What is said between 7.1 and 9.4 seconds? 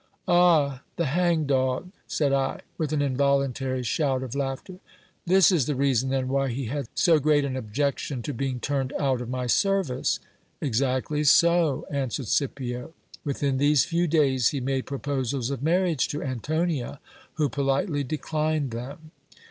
great an objection to being turned out of